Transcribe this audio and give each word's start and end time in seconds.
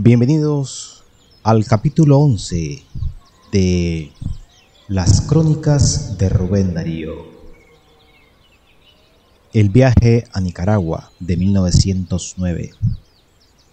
Bienvenidos 0.00 1.02
al 1.42 1.66
capítulo 1.66 2.20
11 2.20 2.84
de 3.50 4.12
Las 4.86 5.22
Crónicas 5.22 6.16
de 6.18 6.28
Rubén 6.28 6.72
Darío. 6.72 7.16
El 9.52 9.70
viaje 9.70 10.28
a 10.32 10.40
Nicaragua 10.40 11.10
de 11.18 11.36
1909. 11.36 12.70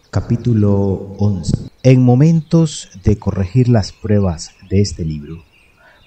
Capítulo 0.10 1.14
11. 1.20 1.70
En 1.84 2.04
momentos 2.04 2.90
de 3.04 3.20
corregir 3.20 3.70
las 3.70 3.92
pruebas 3.92 4.50
de 4.68 4.82
este 4.82 5.06
libro, 5.06 5.44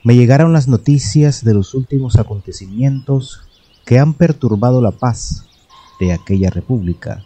me 0.03 0.17
llegaron 0.17 0.53
las 0.53 0.67
noticias 0.67 1.45
de 1.45 1.55
los 1.55 1.75
últimos 1.75 2.17
acontecimientos 2.17 3.43
que 3.85 4.01
han 4.01 4.15
perturbado 4.15 4.83
la 4.83 4.91
paz 4.91 5.47
de 6.01 6.13
aquella 6.13 6.51
república 6.51 7.25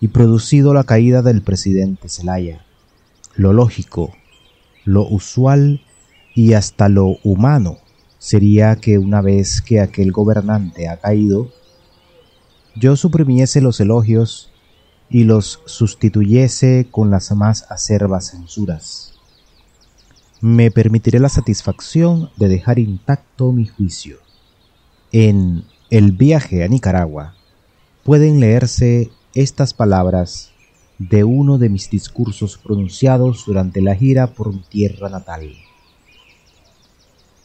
y 0.00 0.08
producido 0.08 0.74
la 0.74 0.84
caída 0.84 1.22
del 1.22 1.42
presidente 1.42 2.08
Zelaya. 2.08 2.64
Lo 3.34 3.52
lógico, 3.52 4.12
lo 4.84 5.06
usual 5.06 5.82
y 6.34 6.54
hasta 6.54 6.88
lo 6.88 7.18
humano 7.22 7.78
sería 8.18 8.76
que 8.76 8.98
una 8.98 9.20
vez 9.20 9.62
que 9.62 9.80
aquel 9.80 10.12
gobernante 10.12 10.88
ha 10.88 10.98
caído, 10.98 11.50
yo 12.76 12.96
suprimiese 12.96 13.60
los 13.60 13.80
elogios 13.80 14.50
y 15.08 15.24
los 15.24 15.60
sustituyese 15.66 16.86
con 16.90 17.10
las 17.10 17.32
más 17.32 17.66
acerbas 17.70 18.30
censuras. 18.30 19.14
Me 20.40 20.70
permitiré 20.70 21.18
la 21.18 21.28
satisfacción 21.28 22.30
de 22.36 22.48
dejar 22.48 22.78
intacto 22.78 23.52
mi 23.52 23.66
juicio. 23.66 24.18
En 25.12 25.64
El 25.90 26.12
viaje 26.12 26.62
a 26.62 26.68
Nicaragua 26.68 27.34
pueden 28.04 28.38
leerse 28.38 29.10
estas 29.34 29.74
palabras 29.74 30.50
de 30.98 31.24
uno 31.24 31.58
de 31.58 31.68
mis 31.68 31.88
discursos 31.88 32.58
pronunciados 32.58 33.44
durante 33.46 33.80
la 33.80 33.94
gira 33.94 34.28
por 34.28 34.52
mi 34.52 34.62
tierra 34.62 35.08
natal. 35.08 35.52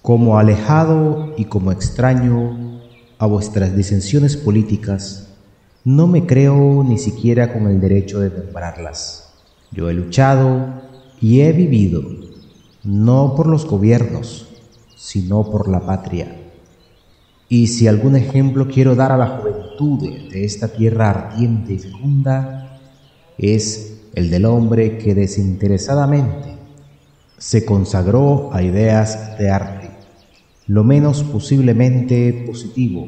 Como 0.02 0.38
alejado 0.38 1.34
y 1.38 1.46
como 1.46 1.72
extraño 1.72 2.82
a 3.18 3.26
vuestras 3.26 3.76
disensiones 3.76 4.36
políticas, 4.36 5.30
no 5.84 6.08
me 6.08 6.26
creo 6.26 6.84
ni 6.84 6.98
siquiera 6.98 7.54
con 7.54 7.68
el 7.68 7.80
derecho 7.80 8.20
de 8.20 8.30
nombrarlas. 8.30 9.34
Yo 9.72 9.90
he 9.90 9.94
luchado 9.94 10.82
y 11.22 11.42
he 11.42 11.52
vivido, 11.54 12.04
no 12.84 13.36
por 13.36 13.48
los 13.48 13.66
gobiernos, 13.66 14.48
sino 14.96 15.50
por 15.50 15.68
la 15.68 15.86
patria 15.86 16.42
y 17.48 17.68
si 17.68 17.88
algún 17.88 18.16
ejemplo 18.16 18.68
quiero 18.68 18.96
dar 18.96 19.12
a 19.12 19.18
la 19.18 19.28
juventud 19.28 19.65
de 19.78 20.46
esta 20.46 20.70
tierra 20.70 21.10
ardiente 21.10 21.74
y 21.74 21.80
fecunda, 21.80 22.80
es 23.38 23.98
el 24.14 24.30
del 24.30 24.46
hombre 24.46 24.98
que 24.98 25.14
desinteresadamente 25.14 26.56
se 27.38 27.66
consagró 27.66 28.54
a 28.54 28.64
ideas 28.64 29.38
de 29.38 29.50
arte, 29.50 29.92
lo 30.68 30.86
menos 30.86 31.24
posiblemente 31.24 32.46
positivo, 32.48 33.08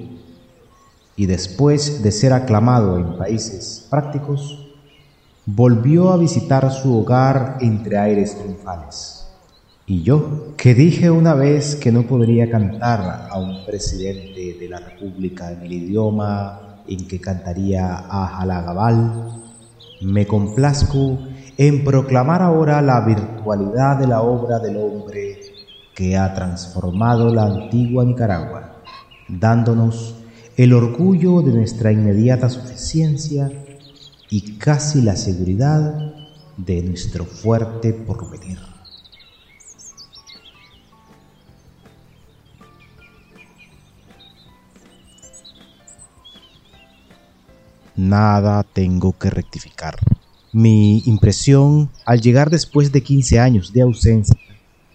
y 1.16 1.26
después 1.26 2.04
de 2.04 2.12
ser 2.12 2.34
aclamado 2.34 2.98
en 2.98 3.18
países 3.18 3.88
prácticos, 3.90 4.76
volvió 5.46 6.12
a 6.12 6.18
visitar 6.18 6.70
su 6.72 7.00
hogar 7.00 7.58
entre 7.62 7.98
aires 7.98 8.38
triunfales. 8.38 9.17
Y 9.90 10.04
yo, 10.04 10.54
que 10.58 10.74
dije 10.74 11.10
una 11.10 11.34
vez 11.34 11.78
que 11.78 11.94
no 11.94 12.04
podría 12.04 12.52
cantar 12.52 13.30
a 13.32 13.40
un 13.40 13.66
presidente 13.66 14.58
de 14.60 14.68
la 14.68 14.80
República 14.82 15.50
en 15.50 15.62
el 15.62 15.72
idioma 15.72 16.84
en 16.90 17.08
que 17.08 17.22
cantaría 17.22 17.98
a 17.98 18.28
Jalagabal, 18.28 19.44
me 20.02 20.28
complazco 20.28 21.20
en 21.58 21.86
proclamar 21.86 22.42
ahora 22.42 22.82
la 22.82 23.00
virtualidad 23.06 23.96
de 23.98 24.08
la 24.08 24.24
obra 24.24 24.60
del 24.60 24.76
hombre 24.76 25.40
que 25.96 26.18
ha 26.18 26.34
transformado 26.34 27.34
la 27.34 27.46
antigua 27.46 28.04
Nicaragua, 28.04 28.82
dándonos 29.30 30.16
el 30.58 30.74
orgullo 30.74 31.42
de 31.42 31.54
nuestra 31.54 31.94
inmediata 31.94 32.50
suficiencia 32.50 33.50
y 34.30 34.58
casi 34.58 35.02
la 35.02 35.16
seguridad 35.16 36.14
de 36.58 36.82
nuestro 36.82 37.24
fuerte 37.24 37.94
porvenir. 37.94 38.77
Nada 47.98 48.64
tengo 48.64 49.18
que 49.18 49.30
rectificar. 49.30 49.98
Mi 50.54 51.00
impresión 51.06 51.90
al 52.06 52.22
llegar 52.22 52.50
después 52.50 52.92
de 52.92 53.04
15 53.04 53.40
años 53.40 53.74
de 53.74 53.82
ausencia 53.82 54.38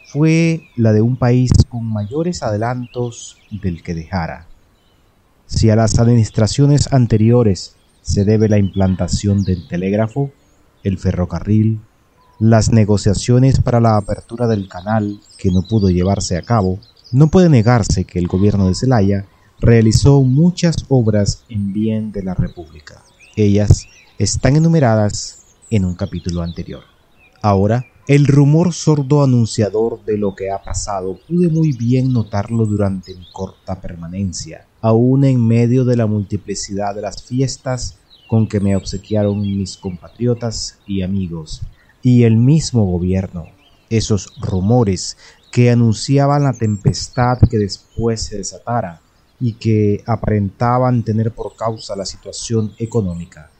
fue 0.06 0.62
la 0.76 0.92
de 0.92 1.02
un 1.02 1.16
país 1.16 1.50
con 1.68 1.84
mayores 1.84 2.42
adelantos 2.42 3.38
del 3.50 3.82
que 3.82 3.94
dejara. 3.94 4.46
Si 5.46 5.68
a 5.68 5.76
las 5.76 5.98
administraciones 5.98 6.92
anteriores 6.92 7.76
se 8.00 8.24
debe 8.24 8.48
la 8.48 8.58
implantación 8.58 9.44
del 9.44 9.68
telégrafo, 9.68 10.30
el 10.82 10.98
ferrocarril, 10.98 11.80
las 12.38 12.72
negociaciones 12.72 13.60
para 13.60 13.80
la 13.80 13.96
apertura 13.96 14.46
del 14.46 14.68
canal 14.68 15.20
que 15.38 15.50
no 15.50 15.62
pudo 15.62 15.90
llevarse 15.90 16.36
a 16.36 16.42
cabo, 16.42 16.78
no 17.12 17.28
puede 17.28 17.48
negarse 17.48 18.04
que 18.04 18.18
el 18.18 18.26
gobierno 18.26 18.68
de 18.68 18.74
Zelaya 18.74 19.26
realizó 19.62 20.22
muchas 20.22 20.74
obras 20.88 21.44
en 21.48 21.72
bien 21.72 22.10
de 22.10 22.24
la 22.24 22.34
República. 22.34 23.00
Ellas 23.36 23.86
están 24.18 24.56
enumeradas 24.56 25.38
en 25.70 25.84
un 25.84 25.94
capítulo 25.94 26.42
anterior. 26.42 26.82
Ahora, 27.40 27.86
el 28.08 28.26
rumor 28.26 28.72
sordo 28.72 29.22
anunciador 29.22 30.04
de 30.04 30.18
lo 30.18 30.34
que 30.34 30.50
ha 30.50 30.60
pasado 30.60 31.16
pude 31.28 31.48
muy 31.48 31.72
bien 31.72 32.12
notarlo 32.12 32.66
durante 32.66 33.14
mi 33.14 33.24
corta 33.32 33.80
permanencia, 33.80 34.66
aún 34.80 35.24
en 35.24 35.46
medio 35.46 35.84
de 35.84 35.96
la 35.96 36.06
multiplicidad 36.06 36.96
de 36.96 37.02
las 37.02 37.22
fiestas 37.22 37.98
con 38.28 38.48
que 38.48 38.58
me 38.58 38.74
obsequiaron 38.74 39.40
mis 39.40 39.76
compatriotas 39.76 40.80
y 40.88 41.02
amigos, 41.02 41.62
y 42.02 42.24
el 42.24 42.36
mismo 42.36 42.84
gobierno. 42.84 43.46
Esos 43.90 44.32
rumores 44.40 45.16
que 45.52 45.70
anunciaban 45.70 46.42
la 46.42 46.52
tempestad 46.52 47.38
que 47.48 47.58
después 47.58 48.22
se 48.22 48.38
desatara, 48.38 49.01
y 49.42 49.54
que 49.54 50.04
aparentaban 50.06 51.02
tener 51.02 51.32
por 51.32 51.56
causa 51.56 51.96
la 51.96 52.06
situación 52.06 52.72
económica. 52.78 53.50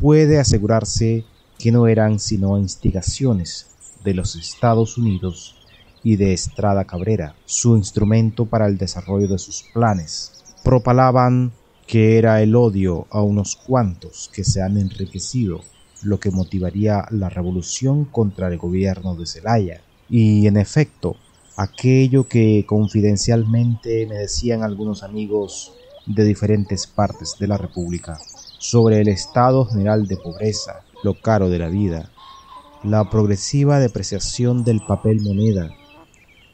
Puede 0.00 0.38
asegurarse 0.38 1.24
que 1.58 1.72
no 1.72 1.88
eran 1.88 2.20
sino 2.20 2.56
instigaciones 2.56 3.66
de 4.04 4.14
los 4.14 4.36
Estados 4.36 4.96
Unidos 4.96 5.56
y 6.04 6.14
de 6.14 6.32
Estrada 6.32 6.84
Cabrera, 6.84 7.34
su 7.46 7.76
instrumento 7.76 8.46
para 8.46 8.68
el 8.68 8.78
desarrollo 8.78 9.26
de 9.26 9.40
sus 9.40 9.64
planes. 9.74 10.32
Propalaban 10.62 11.50
que 11.88 12.16
era 12.16 12.40
el 12.40 12.54
odio 12.54 13.08
a 13.10 13.20
unos 13.20 13.56
cuantos 13.56 14.30
que 14.32 14.44
se 14.44 14.62
han 14.62 14.78
enriquecido 14.78 15.62
lo 16.02 16.20
que 16.20 16.30
motivaría 16.30 17.06
la 17.10 17.28
revolución 17.28 18.04
contra 18.04 18.46
el 18.46 18.56
gobierno 18.56 19.16
de 19.16 19.26
Zelaya. 19.26 19.80
Y 20.08 20.46
en 20.46 20.58
efecto, 20.58 21.16
aquello 21.58 22.28
que 22.28 22.64
confidencialmente 22.68 24.06
me 24.06 24.14
decían 24.14 24.62
algunos 24.62 25.02
amigos 25.02 25.72
de 26.06 26.24
diferentes 26.24 26.86
partes 26.86 27.34
de 27.40 27.48
la 27.48 27.58
República 27.58 28.16
sobre 28.58 29.00
el 29.00 29.08
estado 29.08 29.64
general 29.64 30.06
de 30.06 30.16
pobreza, 30.18 30.84
lo 31.02 31.20
caro 31.20 31.50
de 31.50 31.58
la 31.58 31.68
vida, 31.68 32.12
la 32.84 33.10
progresiva 33.10 33.80
depreciación 33.80 34.62
del 34.62 34.80
papel 34.86 35.20
moneda 35.20 35.74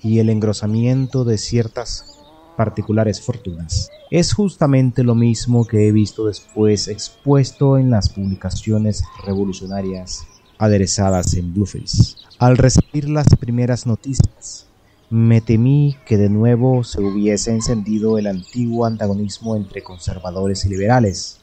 y 0.03 0.21
el 0.21 0.31
engrosamiento 0.31 1.25
de 1.25 1.37
ciertas 1.37 2.23
particulares 2.57 3.21
fortunas. 3.21 3.91
Es 4.11 4.33
justamente 4.33 5.03
lo 5.03 5.15
mismo 5.15 5.67
que 5.67 5.87
he 5.87 5.93
visto 5.93 6.25
después 6.25 6.89
expuesto 6.89 7.77
en 7.77 7.91
las 7.91 8.09
publicaciones 8.09 9.05
revolucionarias 9.27 10.27
aderezadas 10.57 11.35
en 11.35 11.53
Bluefields. 11.53 12.17
Al 12.39 12.57
recibir 12.57 13.11
las 13.11 13.27
primeras 13.39 13.87
noticias 13.87 14.69
me 15.11 15.41
temí 15.41 15.97
que 16.07 16.17
de 16.17 16.29
nuevo 16.29 16.83
se 16.85 17.01
hubiese 17.01 17.51
encendido 17.51 18.19
el 18.19 18.27
antiguo 18.27 18.87
antagonismo 18.87 19.57
entre 19.57 19.83
conservadores 19.83 20.65
y 20.65 20.71
liberales, 20.71 21.41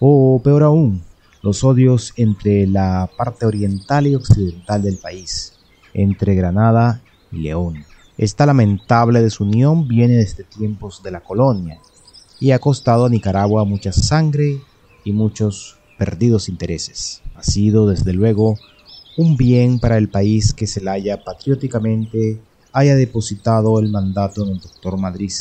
o 0.00 0.40
peor 0.42 0.62
aún, 0.62 1.02
los 1.42 1.62
odios 1.62 2.12
entre 2.16 2.66
la 2.66 3.08
parte 3.16 3.46
oriental 3.46 4.06
y 4.06 4.14
occidental 4.14 4.82
del 4.82 4.96
país, 4.96 5.54
entre 5.94 6.34
Granada 6.34 7.02
y 7.30 7.38
León. 7.38 7.84
Esta 8.18 8.46
lamentable 8.46 9.22
desunión 9.22 9.86
viene 9.86 10.16
desde 10.16 10.44
tiempos 10.44 11.02
de 11.02 11.10
la 11.10 11.20
colonia 11.20 11.78
y 12.40 12.50
ha 12.50 12.58
costado 12.58 13.04
a 13.04 13.10
Nicaragua 13.10 13.64
mucha 13.64 13.92
sangre 13.92 14.60
y 15.04 15.12
muchos 15.12 15.76
perdidos 15.98 16.48
intereses. 16.48 17.22
Ha 17.34 17.42
sido, 17.42 17.86
desde 17.86 18.12
luego, 18.12 18.58
un 19.16 19.36
bien 19.36 19.78
para 19.78 19.98
el 19.98 20.08
país 20.08 20.52
que 20.52 20.66
se 20.66 20.80
la 20.80 20.92
haya 20.92 21.22
patrióticamente 21.22 22.40
haya 22.76 22.94
depositado 22.94 23.78
el 23.78 23.88
mandato 23.88 24.44
en 24.44 24.50
el 24.50 24.60
doctor 24.60 24.98
Madrid. 24.98 25.32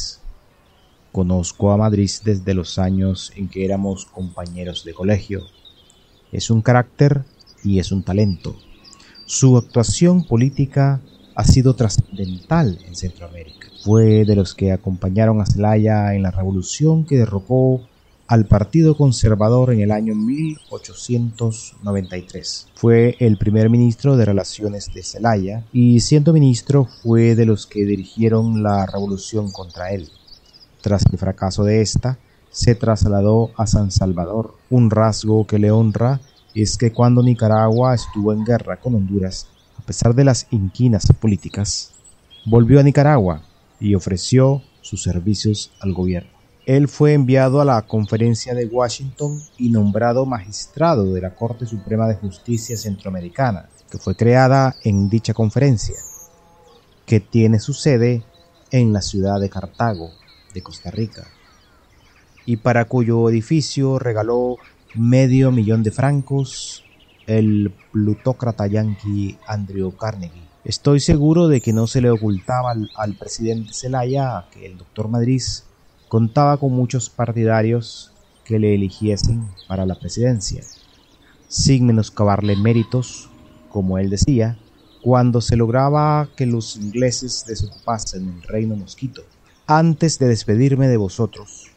Conozco 1.11 1.73
a 1.73 1.75
Madrid 1.75 2.09
desde 2.23 2.53
los 2.53 2.79
años 2.79 3.33
en 3.35 3.49
que 3.49 3.65
éramos 3.65 4.05
compañeros 4.05 4.85
de 4.85 4.93
colegio. 4.93 5.41
Es 6.31 6.49
un 6.49 6.61
carácter 6.61 7.25
y 7.61 7.79
es 7.79 7.91
un 7.91 8.03
talento. 8.03 8.55
Su 9.25 9.57
actuación 9.57 10.23
política 10.23 11.01
ha 11.35 11.43
sido 11.43 11.75
trascendental 11.75 12.79
en 12.87 12.95
Centroamérica. 12.95 13.67
Fue 13.83 14.23
de 14.23 14.35
los 14.37 14.55
que 14.55 14.71
acompañaron 14.71 15.41
a 15.41 15.45
Zelaya 15.45 16.15
en 16.15 16.23
la 16.23 16.31
revolución 16.31 17.05
que 17.05 17.17
derrocó 17.17 17.81
al 18.27 18.45
Partido 18.45 18.97
Conservador 18.97 19.71
en 19.71 19.81
el 19.81 19.91
año 19.91 20.15
1893. 20.15 22.69
Fue 22.73 23.15
el 23.19 23.37
primer 23.37 23.69
ministro 23.69 24.17
de 24.17 24.25
Relaciones 24.25 24.91
de 24.93 25.03
Zelaya 25.03 25.63
y 25.71 25.99
siendo 25.99 26.33
ministro 26.33 26.87
fue 27.03 27.35
de 27.35 27.45
los 27.45 27.67
que 27.67 27.85
dirigieron 27.85 28.63
la 28.63 28.87
revolución 28.87 29.51
contra 29.51 29.91
él. 29.91 30.09
Tras 30.81 31.03
el 31.11 31.19
fracaso 31.19 31.63
de 31.63 31.81
esta, 31.81 32.17
se 32.49 32.73
trasladó 32.73 33.51
a 33.57 33.67
San 33.67 33.91
Salvador. 33.91 34.55
Un 34.69 34.89
rasgo 34.89 35.45
que 35.45 35.59
le 35.59 35.69
honra 35.71 36.19
es 36.55 36.77
que 36.77 36.91
cuando 36.91 37.21
Nicaragua 37.21 37.93
estuvo 37.93 38.33
en 38.33 38.43
guerra 38.43 38.77
con 38.77 38.95
Honduras, 38.95 39.45
a 39.77 39.83
pesar 39.83 40.15
de 40.15 40.23
las 40.23 40.47
inquinas 40.51 41.05
políticas, 41.19 41.91
volvió 42.45 42.79
a 42.79 42.83
Nicaragua 42.83 43.43
y 43.79 43.93
ofreció 43.93 44.63
sus 44.81 45.03
servicios 45.03 45.71
al 45.79 45.93
gobierno. 45.93 46.34
Él 46.65 46.87
fue 46.87 47.13
enviado 47.13 47.61
a 47.61 47.65
la 47.65 47.81
Conferencia 47.83 48.55
de 48.55 48.65
Washington 48.65 49.39
y 49.57 49.69
nombrado 49.69 50.25
magistrado 50.25 51.13
de 51.13 51.21
la 51.21 51.35
Corte 51.35 51.67
Suprema 51.67 52.07
de 52.07 52.15
Justicia 52.15 52.75
Centroamericana, 52.75 53.69
que 53.91 53.99
fue 53.99 54.15
creada 54.15 54.75
en 54.83 55.07
dicha 55.07 55.35
conferencia, 55.35 55.95
que 57.05 57.19
tiene 57.19 57.59
su 57.59 57.73
sede 57.73 58.23
en 58.71 58.93
la 58.93 59.01
ciudad 59.01 59.39
de 59.39 59.49
Cartago, 59.49 60.09
de 60.55 60.63
Costa 60.63 60.89
Rica, 60.89 61.27
y 62.47 62.57
para 62.57 62.85
cuyo 62.85 63.29
edificio 63.29 63.99
regaló 63.99 64.57
medio 64.95 65.51
millón 65.51 65.83
de 65.83 65.91
francos 65.91 66.83
el 67.27 67.73
plutócrata 67.91 68.65
yanqui 68.65 69.37
Andrew 69.47 69.95
Carnegie. 69.95 70.45
Estoy 70.63 70.99
seguro 70.99 71.47
de 71.47 71.61
que 71.61 71.73
no 71.73 71.85
se 71.85 72.01
le 72.01 72.09
ocultaba 72.09 72.73
al, 72.95 73.13
presidente 73.15 73.71
Zelaya 73.73 74.45
que 74.51 74.65
el 74.65 74.79
doctor 74.79 75.09
Madrid 75.09 75.41
contaba 76.07 76.57
con 76.57 76.71
muchos 76.71 77.09
partidarios 77.09 78.11
que 78.43 78.59
le 78.59 78.75
eligiesen 78.75 79.47
para 79.67 79.85
la 79.85 79.95
presidencia, 79.95 80.63
sin 81.47 81.87
menoscabarle 81.87 82.55
méritos, 82.55 83.29
como 83.69 83.97
él 83.97 84.09
decía, 84.09 84.57
cuando 85.01 85.41
se 85.41 85.55
lograba 85.55 86.29
que 86.35 86.45
los 86.45 86.77
ingleses 86.77 87.45
desocupasen 87.47 88.27
el 88.27 88.41
reino 88.43 88.75
mosquito. 88.75 89.23
Antes 89.67 90.19
de 90.19 90.27
despedirme 90.27 90.87
de 90.87 90.97
vosotros, 90.97 91.71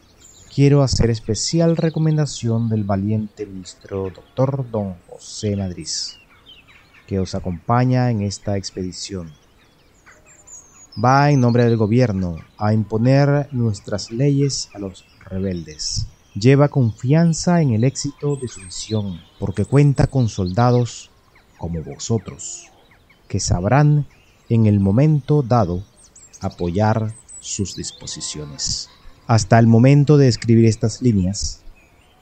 quiero 0.54 0.82
hacer 0.82 1.10
especial 1.10 1.76
recomendación 1.76 2.68
del 2.68 2.84
valiente 2.84 3.46
ministro 3.46 4.10
doctor 4.14 4.70
don 4.70 4.94
José 5.08 5.56
Madrid, 5.56 5.88
que 7.06 7.18
os 7.18 7.34
acompaña 7.34 8.10
en 8.10 8.22
esta 8.22 8.56
expedición 8.56 9.32
va 11.02 11.30
en 11.30 11.40
nombre 11.40 11.64
del 11.64 11.76
gobierno 11.76 12.38
a 12.56 12.72
imponer 12.72 13.48
nuestras 13.52 14.10
leyes 14.10 14.68
a 14.74 14.78
los 14.78 15.04
rebeldes. 15.20 16.06
Lleva 16.34 16.68
confianza 16.68 17.62
en 17.62 17.70
el 17.70 17.84
éxito 17.84 18.36
de 18.36 18.48
su 18.48 18.60
misión, 18.60 19.20
porque 19.38 19.64
cuenta 19.64 20.06
con 20.08 20.28
soldados 20.28 21.10
como 21.56 21.82
vosotros, 21.82 22.70
que 23.28 23.38
sabrán 23.38 24.06
en 24.48 24.66
el 24.66 24.80
momento 24.80 25.42
dado 25.42 25.82
apoyar 26.40 27.14
sus 27.40 27.76
disposiciones. 27.76 28.88
Hasta 29.26 29.58
el 29.58 29.66
momento 29.66 30.16
de 30.16 30.28
escribir 30.28 30.66
estas 30.66 31.02
líneas, 31.02 31.62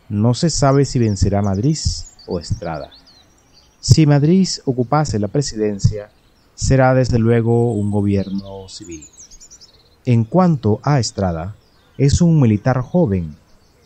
no 0.08 0.34
se 0.34 0.50
sabe 0.50 0.84
si 0.84 0.98
vencerá 0.98 1.40
Madrid 1.40 1.78
o 2.26 2.40
Estrada. 2.40 2.90
Si 3.80 4.06
Madrid 4.06 4.48
ocupase 4.64 5.18
la 5.18 5.28
presidencia, 5.28 6.10
será 6.56 6.94
desde 6.94 7.18
luego 7.18 7.70
un 7.72 7.90
gobierno 7.90 8.66
civil. 8.68 9.04
En 10.06 10.24
cuanto 10.24 10.80
a 10.82 10.98
Estrada, 10.98 11.54
es 11.98 12.22
un 12.22 12.40
militar 12.40 12.80
joven 12.80 13.36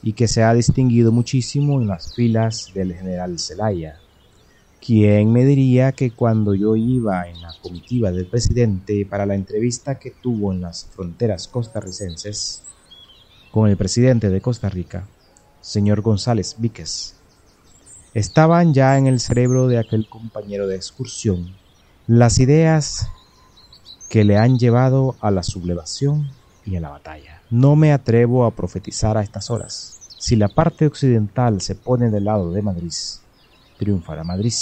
y 0.02 0.12
que 0.12 0.28
se 0.28 0.44
ha 0.44 0.54
distinguido 0.54 1.10
muchísimo 1.10 1.80
en 1.80 1.88
las 1.88 2.14
filas 2.14 2.70
del 2.72 2.94
general 2.94 3.38
Zelaya. 3.40 3.98
¿Quién 4.80 5.32
me 5.32 5.44
diría 5.44 5.92
que 5.92 6.12
cuando 6.12 6.54
yo 6.54 6.76
iba 6.76 7.28
en 7.28 7.42
la 7.42 7.52
comitiva 7.60 8.12
del 8.12 8.26
presidente 8.26 9.04
para 9.04 9.26
la 9.26 9.34
entrevista 9.34 9.98
que 9.98 10.12
tuvo 10.12 10.52
en 10.52 10.62
las 10.62 10.86
fronteras 10.86 11.48
costarricenses 11.48 12.62
con 13.50 13.68
el 13.68 13.76
presidente 13.76 14.30
de 14.30 14.40
Costa 14.40 14.70
Rica, 14.70 15.06
señor 15.60 16.02
González 16.02 16.54
Víquez, 16.58 17.16
estaban 18.14 18.72
ya 18.72 18.96
en 18.96 19.08
el 19.08 19.18
cerebro 19.18 19.66
de 19.66 19.78
aquel 19.78 20.08
compañero 20.08 20.68
de 20.68 20.76
excursión 20.76 21.59
las 22.10 22.40
ideas 22.40 23.08
que 24.08 24.24
le 24.24 24.36
han 24.36 24.58
llevado 24.58 25.14
a 25.20 25.30
la 25.30 25.44
sublevación 25.44 26.28
y 26.66 26.74
a 26.74 26.80
la 26.80 26.88
batalla. 26.88 27.40
No 27.50 27.76
me 27.76 27.92
atrevo 27.92 28.44
a 28.44 28.50
profetizar 28.50 29.16
a 29.16 29.22
estas 29.22 29.48
horas. 29.48 30.00
Si 30.18 30.34
la 30.34 30.48
parte 30.48 30.86
occidental 30.86 31.60
se 31.60 31.76
pone 31.76 32.10
del 32.10 32.24
lado 32.24 32.50
de 32.50 32.62
Madrid, 32.62 32.92
triunfará 33.78 34.24
Madrid. 34.24 34.52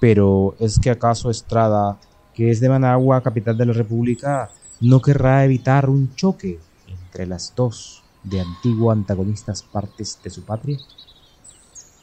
Pero 0.00 0.54
¿es 0.60 0.78
que 0.78 0.90
acaso 0.90 1.30
Estrada, 1.30 1.98
que 2.34 2.50
es 2.50 2.60
de 2.60 2.68
Managua, 2.68 3.22
capital 3.22 3.56
de 3.56 3.64
la 3.64 3.72
República, 3.72 4.50
no 4.82 5.00
querrá 5.00 5.46
evitar 5.46 5.88
un 5.88 6.14
choque 6.14 6.60
entre 6.88 7.26
las 7.26 7.54
dos 7.56 8.04
de 8.22 8.42
antiguo 8.42 8.90
antagonistas 8.90 9.62
partes 9.62 10.18
de 10.22 10.28
su 10.28 10.44
patria? 10.44 10.76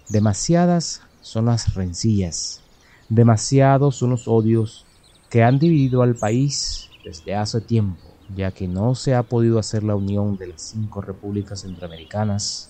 Demasiadas 0.08 1.02
son 1.22 1.46
las 1.46 1.76
rencillas 1.76 2.64
Demasiados 3.10 3.96
son 3.96 4.12
los 4.12 4.28
odios 4.28 4.86
que 5.32 5.44
han 5.44 5.58
dividido 5.58 6.04
al 6.04 6.16
país 6.16 6.90
desde 7.04 7.36
hace 7.36 7.60
tiempo, 7.60 7.98
ya 8.36 8.52
que 8.52 8.68
no 8.68 8.94
se 8.94 9.16
ha 9.16 9.24
podido 9.24 9.58
hacer 9.58 9.84
la 9.84 9.96
unión 9.96 10.38
de 10.38 10.48
las 10.48 10.62
cinco 10.62 11.02
repúblicas 11.02 11.62
centroamericanas. 11.62 12.70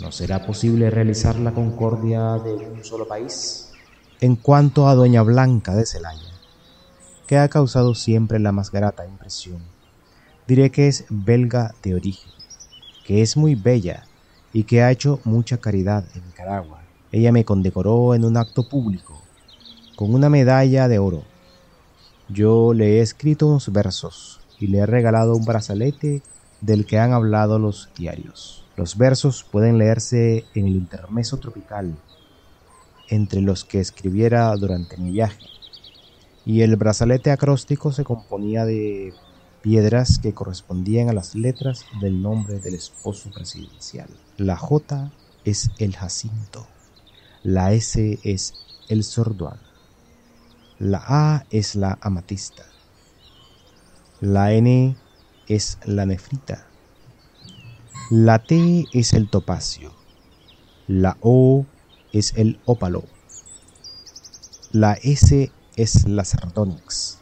¿No 0.00 0.12
será 0.12 0.46
posible 0.46 0.88
realizar 0.88 1.38
la 1.38 1.52
concordia 1.52 2.38
de 2.38 2.54
un 2.54 2.82
solo 2.82 3.06
país? 3.06 3.70
En 4.20 4.34
cuanto 4.34 4.88
a 4.88 4.94
Doña 4.94 5.22
Blanca 5.22 5.74
de 5.74 5.84
Celaya, 5.84 6.32
que 7.26 7.36
ha 7.36 7.48
causado 7.50 7.94
siempre 7.94 8.38
la 8.38 8.52
más 8.52 8.70
grata 8.70 9.06
impresión, 9.06 9.60
diré 10.46 10.70
que 10.70 10.88
es 10.88 11.04
belga 11.10 11.74
de 11.82 11.94
origen, 11.94 12.32
que 13.04 13.20
es 13.20 13.36
muy 13.36 13.56
bella 13.56 14.06
y 14.54 14.64
que 14.64 14.82
ha 14.82 14.90
hecho 14.90 15.20
mucha 15.24 15.58
caridad 15.58 16.06
en 16.14 16.24
Nicaragua. 16.24 16.87
Ella 17.10 17.32
me 17.32 17.44
condecoró 17.44 18.14
en 18.14 18.24
un 18.24 18.36
acto 18.36 18.68
público 18.68 19.22
con 19.96 20.14
una 20.14 20.28
medalla 20.28 20.88
de 20.88 20.98
oro. 20.98 21.24
Yo 22.28 22.74
le 22.74 22.98
he 22.98 23.00
escrito 23.00 23.46
unos 23.46 23.72
versos 23.72 24.40
y 24.60 24.66
le 24.68 24.78
he 24.78 24.86
regalado 24.86 25.34
un 25.34 25.44
brazalete 25.44 26.22
del 26.60 26.86
que 26.86 26.98
han 26.98 27.12
hablado 27.12 27.58
los 27.58 27.88
diarios. 27.96 28.64
Los 28.76 28.96
versos 28.96 29.44
pueden 29.50 29.78
leerse 29.78 30.44
en 30.54 30.66
el 30.66 30.76
intermeso 30.76 31.38
tropical, 31.38 31.96
entre 33.08 33.40
los 33.40 33.64
que 33.64 33.80
escribiera 33.80 34.54
durante 34.54 34.96
mi 34.98 35.10
viaje. 35.10 35.46
Y 36.44 36.62
el 36.62 36.76
brazalete 36.76 37.30
acróstico 37.30 37.90
se 37.90 38.04
componía 38.04 38.64
de 38.64 39.14
piedras 39.62 40.18
que 40.18 40.34
correspondían 40.34 41.08
a 41.08 41.12
las 41.12 41.34
letras 41.34 41.84
del 42.00 42.22
nombre 42.22 42.60
del 42.60 42.74
esposo 42.74 43.30
presidencial. 43.30 44.08
La 44.36 44.56
J 44.56 45.10
es 45.44 45.70
el 45.78 45.96
jacinto, 45.96 46.66
la 47.48 47.72
S 47.72 48.18
es 48.24 48.52
el 48.90 49.02
sorduán, 49.02 49.58
la 50.78 51.02
A 51.06 51.46
es 51.48 51.76
la 51.76 51.96
amatista. 52.02 52.66
La 54.20 54.52
N 54.52 54.94
es 55.46 55.78
la 55.86 56.04
nefrita. 56.04 56.66
La 58.10 58.38
T 58.40 58.84
es 58.92 59.14
el 59.14 59.30
topacio. 59.30 59.94
La 60.88 61.16
O 61.22 61.64
es 62.12 62.34
el 62.36 62.60
ópalo. 62.66 63.04
La 64.70 64.92
S 65.02 65.50
es 65.76 66.06
la 66.06 66.26
sardonyx. 66.26 67.20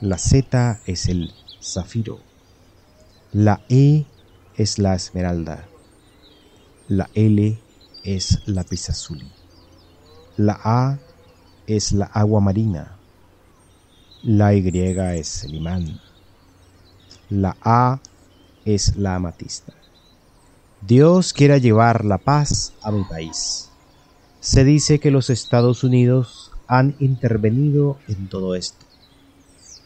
La 0.00 0.18
Z 0.18 0.78
es 0.84 1.06
el 1.06 1.32
zafiro. 1.62 2.20
La 3.32 3.62
E 3.70 4.04
es 4.56 4.78
la 4.78 4.94
esmeralda. 4.94 5.66
La 6.86 7.08
L 7.14 7.58
es 8.06 8.38
la 8.46 8.62
pisazuli. 8.62 9.28
La 10.36 10.60
A 10.62 10.98
es 11.66 11.92
la 11.92 12.06
agua 12.06 12.40
marina. 12.40 12.96
La 14.22 14.54
Y 14.54 14.66
es 14.68 15.44
el 15.44 15.56
imán. 15.56 16.00
La 17.28 17.56
A 17.60 18.00
es 18.64 18.96
la 18.96 19.16
amatista. 19.16 19.72
Dios 20.82 21.32
quiera 21.32 21.58
llevar 21.58 22.04
la 22.04 22.18
paz 22.18 22.74
a 22.80 22.92
mi 22.92 23.02
país. 23.04 23.70
Se 24.38 24.62
dice 24.62 25.00
que 25.00 25.10
los 25.10 25.28
Estados 25.28 25.82
Unidos 25.82 26.52
han 26.68 26.94
intervenido 27.00 27.98
en 28.06 28.28
todo 28.28 28.54
esto. 28.54 28.86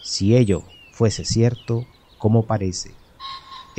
Si 0.03 0.37
ello 0.37 0.63
fuese 0.93 1.25
cierto, 1.25 1.87
como 2.19 2.45
parece, 2.45 2.91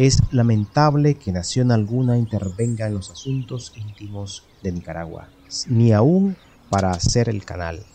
Es 0.02 0.20
lamentable 0.32 1.14
que 1.14 1.32
nación 1.32 1.72
alguna 1.72 2.18
intervenga 2.18 2.88
en 2.88 2.96
los 2.96 3.12
asuntos 3.12 3.72
íntimos 3.76 4.44
de 4.64 4.72
Nicaragua, 4.72 5.30
ni 5.68 5.92
aún 5.92 6.36
para 6.72 6.90
hacer 6.90 7.30
el 7.30 7.46
canal. 7.46 7.86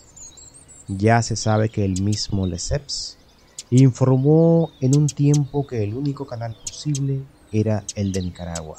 Ya 0.87 1.21
se 1.23 1.35
sabe 1.35 1.69
que 1.69 1.85
el 1.85 2.01
mismo 2.03 2.47
Lesseps 2.47 3.19
informó 3.71 4.71
en 4.81 4.97
un 4.97 5.09
tiempo 5.09 5.67
que 5.67 5.83
el 5.83 5.95
único 5.95 6.29
canal 6.29 6.57
posible 6.65 7.23
era 7.51 7.83
el 7.97 8.13
de 8.13 8.23
Nicaragua. 8.23 8.79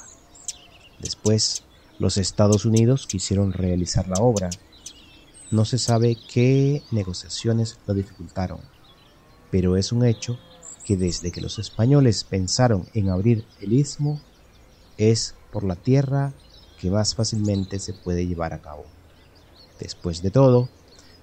Después, 0.98 1.64
los 1.98 2.16
Estados 2.16 2.64
Unidos 2.64 3.06
quisieron 3.06 3.52
realizar 3.52 4.08
la 4.08 4.22
obra. 4.22 4.48
No 5.50 5.66
se 5.66 5.76
sabe 5.76 6.16
qué 6.32 6.82
negociaciones 6.92 7.78
lo 7.86 7.92
dificultaron, 7.92 8.60
pero 9.50 9.76
es 9.76 9.92
un 9.92 10.06
hecho 10.06 10.38
que 10.88 10.96
desde 10.96 11.30
que 11.32 11.42
los 11.42 11.58
españoles 11.58 12.24
pensaron 12.24 12.88
en 12.94 13.10
abrir 13.10 13.44
el 13.60 13.74
istmo, 13.74 14.22
es 14.96 15.34
por 15.52 15.62
la 15.62 15.76
tierra 15.76 16.32
que 16.80 16.90
más 16.90 17.14
fácilmente 17.14 17.78
se 17.78 17.92
puede 17.92 18.26
llevar 18.26 18.54
a 18.54 18.62
cabo. 18.62 18.86
Después 19.78 20.22
de 20.22 20.30
todo, 20.30 20.70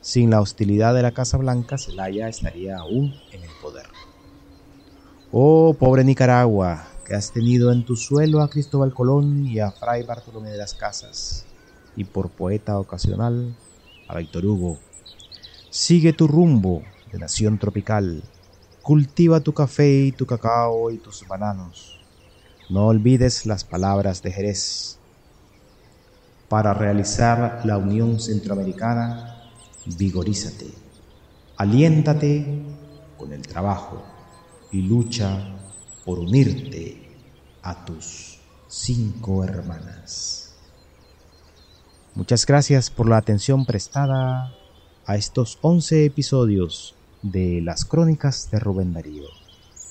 sin 0.01 0.29
la 0.29 0.39
hostilidad 0.39 0.93
de 0.93 1.01
la 1.01 1.13
Casa 1.13 1.38
Blanca, 1.38 1.79
Zelaya 1.79 2.29
estaría 2.29 2.77
aún 2.77 3.15
en 3.31 3.41
el 3.41 3.50
poder. 3.60 3.88
Oh, 5.31 5.74
pobre 5.74 6.03
Nicaragua, 6.03 6.88
que 7.03 7.15
has 7.15 7.31
tenido 7.31 7.72
en 7.72 7.86
tu 7.86 7.95
suelo 7.95 8.43
a 8.43 8.51
Cristóbal 8.51 8.93
Colón 8.93 9.48
y 9.48 9.62
a 9.62 9.72
Fray 9.72 10.03
Bartolomé 10.03 10.51
de 10.51 10.60
las 10.60 10.75
Casas, 10.75 11.48
y 11.95 12.03
por 12.03 12.29
poeta 12.29 12.77
ocasional 12.77 13.55
a 14.07 14.15
Víctor 14.15 14.45
Hugo. 14.45 14.77
Sigue 15.72 16.13
tu 16.13 16.27
rumbo 16.27 16.84
de 17.12 17.17
nación 17.17 17.57
tropical, 17.57 18.22
cultiva 18.86 19.39
tu 19.39 19.51
café 19.51 19.89
y 19.89 20.12
tu 20.12 20.27
cacao 20.27 20.92
y 20.92 21.00
tus 21.00 21.27
bananos. 21.27 22.00
No 22.70 22.86
olvides 22.86 23.48
las 23.48 23.63
palabras 23.63 24.22
de 24.22 24.32
Jerez. 24.32 25.00
Para 26.50 26.72
realizar 26.75 27.62
la 27.65 27.80
Unión 27.80 28.20
Centroamericana, 28.20 29.50
vigorízate, 29.98 30.68
aliéntate 31.58 32.62
con 33.18 33.34
el 33.34 33.42
trabajo 33.42 34.04
y 34.72 34.84
lucha 34.84 35.36
por 36.06 36.20
unirte 36.20 37.10
a 37.63 37.86
tus 37.86 38.39
cinco 38.68 39.44
hermanas. 39.44 40.54
Muchas 42.13 42.46
gracias 42.46 42.92
por 42.92 43.10
la 43.10 43.18
atención 43.18 43.65
prestada 43.65 44.54
a 45.08 45.15
estos 45.15 45.58
11 45.63 46.06
episodios 46.06 46.96
de 47.32 47.60
las 47.60 47.86
crónicas 47.86 48.51
de 48.51 48.60
Rubén 48.60 48.94
Darío, 48.94 49.25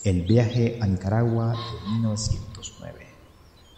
el 0.04 0.22
viaje 0.22 0.78
a 0.80 0.86
Nicaragua 0.86 1.50
de 1.50 1.90
1909. 1.90 3.06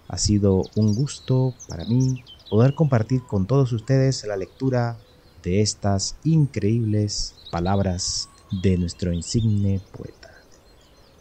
Ha 0.08 0.18
sido 0.18 0.62
un 0.76 0.94
gusto 0.94 1.54
para 1.66 1.86
mí 1.86 2.22
poder 2.50 2.74
compartir 2.74 3.22
con 3.22 3.46
todos 3.46 3.72
ustedes 3.72 4.26
la 4.26 4.36
lectura 4.36 4.98
de 5.42 5.62
estas 5.62 6.16
increíbles 6.22 7.34
palabras 7.50 8.28
de 8.62 8.76
nuestro 8.76 9.10
insigne 9.14 9.80
poeta. 9.96 10.32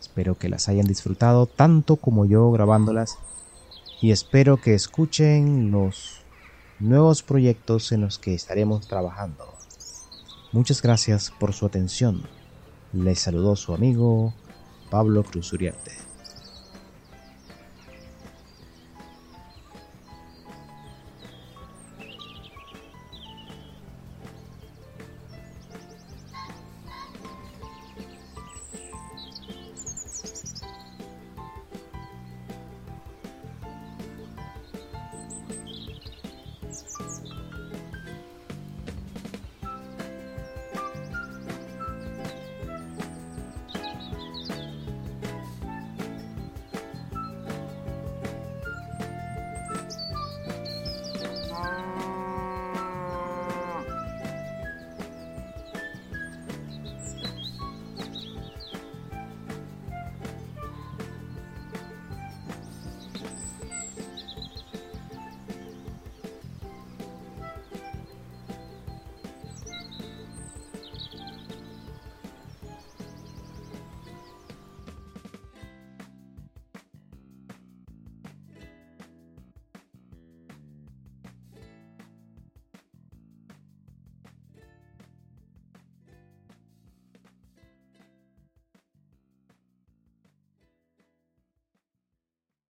Espero 0.02 0.38
que 0.38 0.50
las 0.50 0.68
hayan 0.68 0.88
disfrutado 0.88 1.46
tanto 1.46 1.96
como 1.96 2.26
yo 2.26 2.52
grabándolas 2.52 3.18
y 4.02 4.12
espero 4.12 4.58
que 4.58 4.74
escuchen 4.74 5.72
los 5.72 6.20
nuevos 6.80 7.24
proyectos 7.24 7.94
en 7.94 8.02
los 8.02 8.20
que 8.20 8.34
estaremos 8.34 8.90
trabajando. 8.90 9.55
Muchas 10.56 10.82
gracias 10.82 11.34
por 11.38 11.52
su 11.52 11.66
atención. 11.66 12.24
Les 12.94 13.20
saludó 13.20 13.58
su 13.58 13.74
amigo 13.74 14.34
Pablo 14.90 15.22
Cruz 15.22 15.52
Uriarte. 15.52 15.92